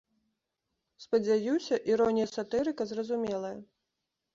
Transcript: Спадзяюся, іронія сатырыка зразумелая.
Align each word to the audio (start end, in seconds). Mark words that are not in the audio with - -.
Спадзяюся, 1.05 1.75
іронія 1.95 2.27
сатырыка 2.35 2.93
зразумелая. 2.95 3.57